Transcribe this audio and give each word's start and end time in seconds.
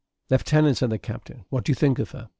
"Leftenant," 0.31 0.77
said 0.77 0.89
the 0.89 0.97
captain, 0.97 1.45
"what 1.49 1.63
do 1.63 1.69
you 1.71 1.75
think 1.75 1.99
of 1.99 2.09
her?" 2.09 2.27